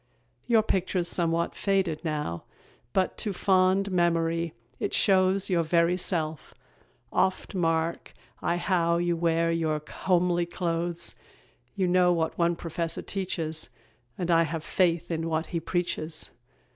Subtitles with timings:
[0.47, 2.45] Your picture's somewhat faded now,
[2.91, 6.55] But to fond memory it shows Your very self;
[7.13, 11.13] oft mark I how You wear your homely clothes.
[11.75, 13.69] You know what one professor teaches,
[14.17, 16.31] And I have faith in what he preaches.